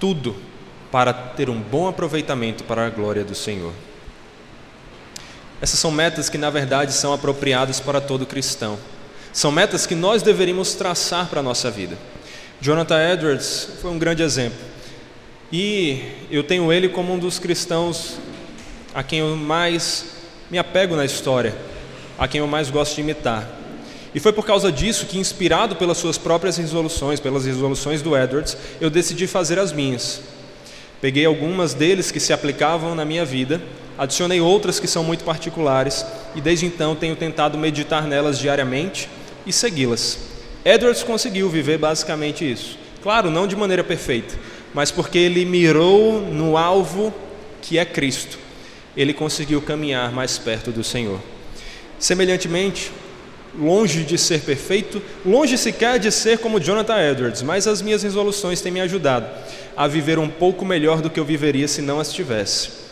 [0.01, 0.37] tudo
[0.91, 3.73] para ter um bom aproveitamento para a glória do Senhor.
[5.61, 8.79] Essas são metas que, na verdade, são apropriadas para todo cristão.
[9.33, 11.97] São metas que nós deveríamos traçar para a nossa vida.
[12.61, 14.59] Jonathan Edwards foi um grande exemplo.
[15.53, 18.19] E eu tenho ele como um dos cristãos
[18.95, 20.07] a quem eu mais
[20.51, 21.55] me apego na história,
[22.19, 23.47] a quem eu mais gosto de imitar.
[24.15, 28.57] E foi por causa disso que, inspirado pelas suas próprias resoluções, pelas resoluções do Edwards,
[28.81, 30.23] eu decidi fazer as minhas.
[31.01, 33.61] Peguei algumas deles que se aplicavam na minha vida,
[33.99, 39.11] adicionei outras que são muito particulares e desde então tenho tentado meditar nelas diariamente
[39.47, 40.36] e segui-las.
[40.67, 42.77] Edwards conseguiu viver basicamente isso.
[43.01, 44.35] Claro, não de maneira perfeita,
[44.75, 47.14] mas porque ele mirou no alvo
[47.62, 48.37] que é Cristo.
[48.97, 51.21] Ele conseguiu caminhar mais perto do Senhor.
[52.01, 52.91] Semelhantemente,
[53.57, 58.61] longe de ser perfeito, longe sequer de ser como Jonathan Edwards, mas as minhas resoluções
[58.61, 59.29] têm me ajudado
[59.77, 62.86] a viver um pouco melhor do que eu viveria se não as tivesse.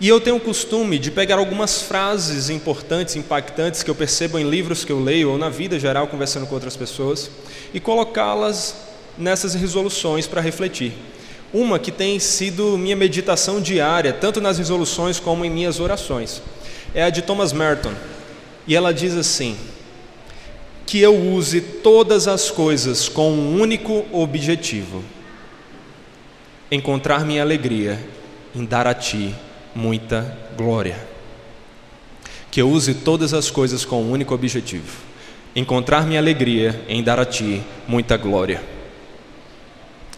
[0.00, 4.48] E eu tenho o costume de pegar algumas frases importantes, impactantes que eu percebo em
[4.48, 7.30] livros que eu leio ou na vida geral conversando com outras pessoas
[7.74, 8.74] e colocá-las
[9.18, 10.94] nessas resoluções para refletir.
[11.52, 16.40] Uma que tem sido minha meditação diária, tanto nas resoluções como em minhas orações,
[16.94, 17.92] é a de Thomas Merton.
[18.66, 19.54] E ela diz assim:
[20.86, 25.04] que eu use todas as coisas com um único objetivo:
[26.70, 28.00] encontrar minha alegria
[28.54, 29.34] em dar a Ti
[29.74, 30.96] muita glória.
[32.50, 34.98] Que eu use todas as coisas com um único objetivo:
[35.54, 38.62] encontrar minha alegria em dar a Ti muita glória.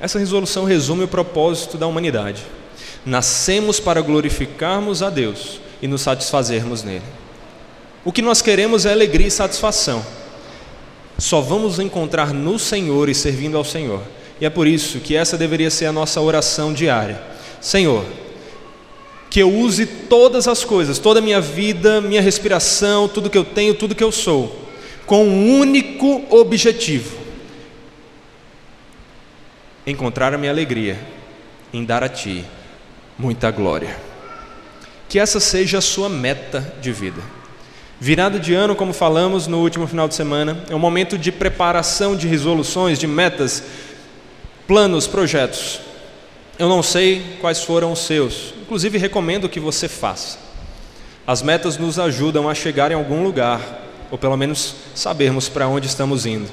[0.00, 2.42] Essa resolução resume o propósito da humanidade.
[3.04, 7.04] Nascemos para glorificarmos a Deus e nos satisfazermos nele.
[8.04, 10.04] O que nós queremos é alegria e satisfação.
[11.18, 14.02] Só vamos encontrar no Senhor e servindo ao Senhor.
[14.40, 17.22] E é por isso que essa deveria ser a nossa oração diária.
[17.60, 18.04] Senhor,
[19.32, 23.46] que eu use todas as coisas, toda a minha vida, minha respiração, tudo que eu
[23.46, 24.68] tenho, tudo que eu sou,
[25.06, 27.16] com um único objetivo:
[29.86, 31.00] encontrar a minha alegria
[31.72, 32.44] em dar a Ti
[33.18, 33.96] muita glória.
[35.08, 37.22] Que essa seja a sua meta de vida.
[37.98, 42.14] Virada de ano, como falamos no último final de semana, é um momento de preparação
[42.14, 43.64] de resoluções, de metas,
[44.66, 45.91] planos, projetos.
[46.62, 50.38] Eu não sei quais foram os seus, inclusive recomendo que você faça.
[51.26, 53.60] As metas nos ajudam a chegar em algum lugar,
[54.12, 56.48] ou pelo menos sabermos para onde estamos indo.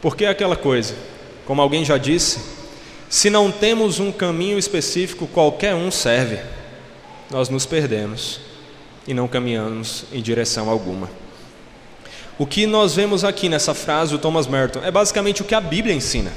[0.00, 0.94] Porque é aquela coisa,
[1.44, 2.40] como alguém já disse,
[3.10, 6.38] se não temos um caminho específico, qualquer um serve,
[7.30, 8.40] nós nos perdemos
[9.06, 11.10] e não caminhamos em direção alguma.
[12.38, 15.60] O que nós vemos aqui nessa frase do Thomas Merton é basicamente o que a
[15.60, 16.32] Bíblia ensina.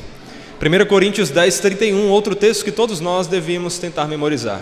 [0.60, 4.62] 1 Coríntios 10, 31, outro texto que todos nós devíamos tentar memorizar.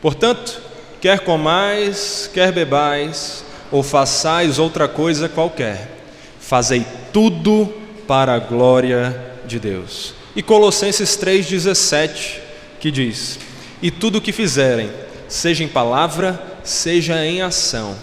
[0.00, 0.60] Portanto,
[1.00, 5.98] quer comais, quer bebais, ou façais outra coisa qualquer,
[6.38, 7.72] fazei tudo
[8.06, 10.14] para a glória de Deus.
[10.36, 12.38] E Colossenses 3,17,
[12.78, 13.38] que diz:
[13.82, 14.90] E tudo o que fizerem,
[15.26, 17.96] seja em palavra, seja em ação,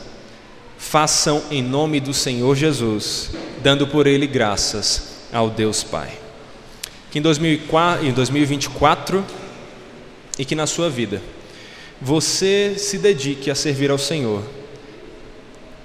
[0.77, 3.31] façam em nome do Senhor Jesus,
[3.61, 6.18] dando por ele graças ao Deus Pai.
[7.11, 9.25] Que em 2024
[10.37, 11.21] e que na sua vida
[12.01, 14.41] você se dedique a servir ao Senhor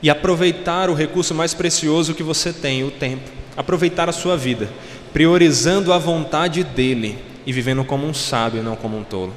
[0.03, 3.31] e aproveitar o recurso mais precioso que você tem, o tempo.
[3.57, 4.69] Aproveitar a sua vida,
[5.13, 9.33] priorizando a vontade dele e vivendo como um sábio, não como um tolo.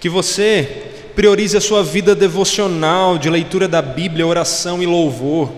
[0.00, 5.52] Que você priorize a sua vida devocional, de leitura da Bíblia, oração e louvor.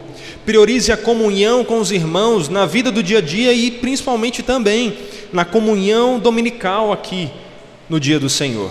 [0.45, 4.97] Priorize a comunhão com os irmãos na vida do dia a dia e principalmente também
[5.35, 7.29] na comunhão dominical aqui
[7.89, 8.71] no dia do Senhor.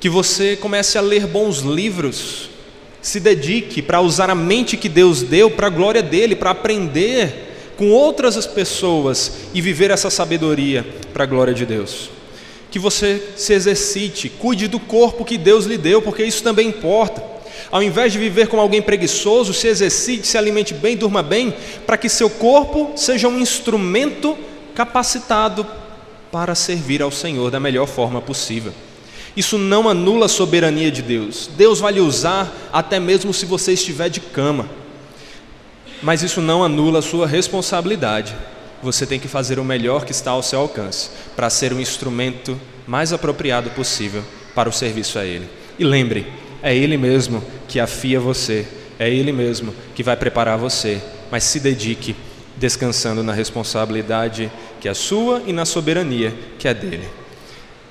[0.00, 2.48] Que você comece a ler bons livros,
[3.02, 7.74] se dedique para usar a mente que Deus deu para a glória dele, para aprender
[7.76, 12.10] com outras pessoas e viver essa sabedoria para a glória de Deus
[12.70, 17.22] que você se exercite, cuide do corpo que Deus lhe deu, porque isso também importa.
[17.70, 21.52] Ao invés de viver como alguém preguiçoso, se exercite, se alimente bem, durma bem,
[21.84, 24.38] para que seu corpo seja um instrumento
[24.80, 25.66] capacitado
[26.32, 28.72] para servir ao Senhor da melhor forma possível.
[29.36, 31.50] Isso não anula a soberania de Deus.
[31.54, 34.68] Deus vai lhe usar até mesmo se você estiver de cama.
[36.02, 38.34] Mas isso não anula a sua responsabilidade
[38.82, 42.58] você tem que fazer o melhor que está ao seu alcance para ser um instrumento
[42.86, 44.24] mais apropriado possível
[44.54, 45.46] para o serviço a Ele.
[45.78, 46.26] E lembre,
[46.62, 48.66] é Ele mesmo que afia você,
[48.98, 50.98] é Ele mesmo que vai preparar você,
[51.30, 52.16] mas se dedique
[52.60, 57.08] descansando na responsabilidade que é sua e na soberania que é dele.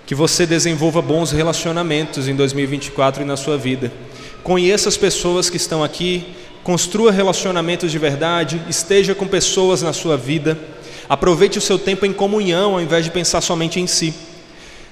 [0.05, 3.91] Que você desenvolva bons relacionamentos em 2024 e na sua vida.
[4.43, 10.15] Conheça as pessoas que estão aqui, construa relacionamentos de verdade, esteja com pessoas na sua
[10.15, 10.57] vida
[11.09, 14.13] Aproveite o seu tempo em comunhão ao invés de pensar somente em si.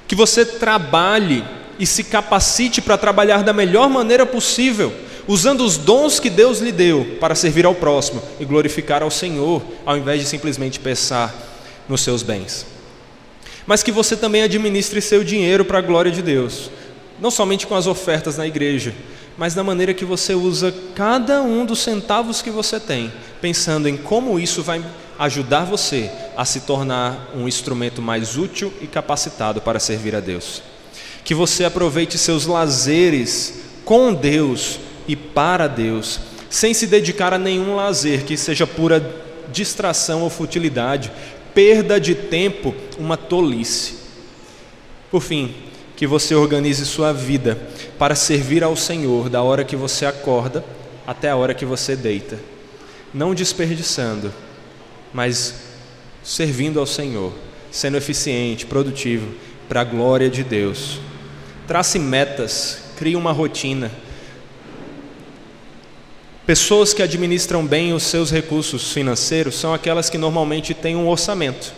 [0.07, 1.45] Que você trabalhe
[1.78, 4.91] e se capacite para trabalhar da melhor maneira possível,
[5.28, 9.61] usando os dons que Deus lhe deu para servir ao próximo e glorificar ao Senhor,
[9.86, 11.36] ao invés de simplesmente pensar
[11.88, 12.65] nos seus bens.
[13.65, 16.71] Mas que você também administre seu dinheiro para a glória de Deus,
[17.19, 18.93] não somente com as ofertas na igreja,
[19.38, 23.11] mas na maneira que você usa cada um dos centavos que você tem,
[23.41, 24.84] pensando em como isso vai
[25.19, 30.61] ajudar você a se tornar um instrumento mais útil e capacitado para servir a Deus.
[31.23, 37.75] Que você aproveite seus lazeres com Deus e para Deus, sem se dedicar a nenhum
[37.75, 39.03] lazer que seja pura
[39.51, 41.11] distração ou futilidade,
[41.53, 43.97] perda de tempo, uma tolice.
[45.09, 45.55] Por fim,
[45.95, 47.57] que você organize sua vida
[47.97, 50.63] para servir ao Senhor da hora que você acorda
[51.05, 52.37] até a hora que você deita,
[53.13, 54.31] não desperdiçando
[55.13, 55.55] mas
[56.23, 57.33] servindo ao Senhor,
[57.71, 59.33] sendo eficiente, produtivo,
[59.67, 60.99] para a glória de Deus.
[61.67, 63.91] Trace metas, crie uma rotina.
[66.47, 71.73] Pessoas que administram bem os seus recursos financeiros são aquelas que normalmente têm um orçamento,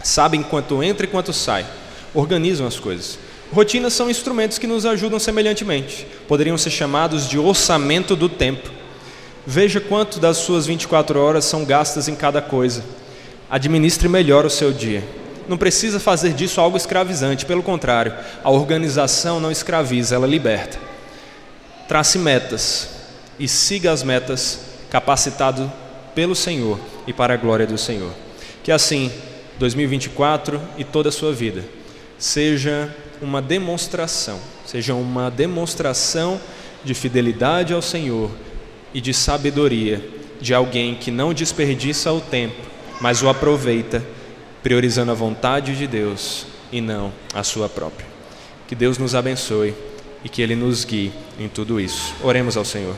[0.00, 1.66] sabem quanto entra e quanto sai,
[2.14, 3.18] organizam as coisas.
[3.52, 8.70] Rotinas são instrumentos que nos ajudam semelhantemente, poderiam ser chamados de orçamento do tempo.
[9.44, 12.84] Veja quanto das suas 24 horas são gastas em cada coisa.
[13.50, 15.02] Administre melhor o seu dia.
[15.48, 20.78] Não precisa fazer disso algo escravizante, pelo contrário, a organização não escraviza, ela liberta.
[21.88, 22.94] Trace metas
[23.38, 24.60] e siga as metas
[24.90, 25.70] capacitado
[26.14, 28.12] pelo Senhor e para a glória do Senhor.
[28.62, 29.10] Que assim,
[29.58, 31.64] 2024 e toda a sua vida
[32.18, 36.40] seja uma demonstração, seja uma demonstração
[36.84, 38.30] de fidelidade ao Senhor
[38.94, 40.02] e de sabedoria
[40.40, 42.62] de alguém que não desperdiça o tempo,
[43.00, 44.02] mas o aproveita,
[44.62, 48.06] priorizando a vontade de Deus e não a sua própria.
[48.66, 49.74] Que Deus nos abençoe
[50.24, 52.14] e que Ele nos guie em tudo isso.
[52.22, 52.96] Oremos ao Senhor.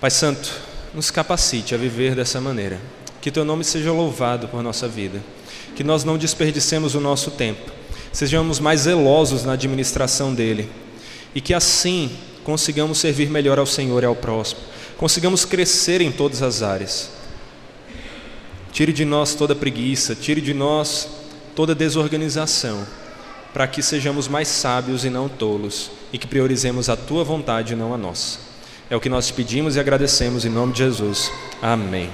[0.00, 0.52] Pai Santo,
[0.92, 2.78] nos capacite a viver dessa maneira.
[3.20, 5.22] Que Teu nome seja louvado por nossa vida.
[5.74, 7.72] Que nós não desperdicemos o nosso tempo.
[8.12, 10.68] Sejamos mais zelosos na administração dele.
[11.34, 12.10] E que assim
[12.44, 14.60] consigamos servir melhor ao Senhor e ao próximo,
[14.96, 17.10] consigamos crescer em todas as áreas.
[18.72, 21.08] Tire de nós toda preguiça, tire de nós
[21.56, 22.86] toda desorganização,
[23.52, 27.76] para que sejamos mais sábios e não tolos e que priorizemos a tua vontade e
[27.76, 28.45] não a nossa.
[28.88, 31.32] É o que nós pedimos e agradecemos em nome de Jesus.
[31.60, 32.08] Amém.